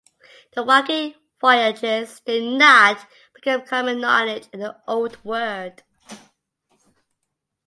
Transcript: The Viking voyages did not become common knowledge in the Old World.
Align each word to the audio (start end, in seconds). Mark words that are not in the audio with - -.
The 0.55 0.63
Viking 0.63 1.13
voyages 1.39 2.21
did 2.21 2.41
not 2.57 3.05
become 3.35 3.61
common 3.67 4.01
knowledge 4.01 4.47
in 4.51 4.61
the 4.61 4.75
Old 4.87 5.23
World. 5.23 5.83